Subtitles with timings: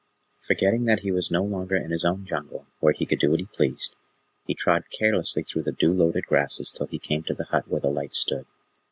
[0.39, 3.39] Forgetting that he was no longer in his own Jungle, where he could do what
[3.39, 3.93] he pleased,
[4.47, 7.81] he trod carelessly through the dew loaded grasses till he came to the hut where
[7.81, 8.47] the light stood.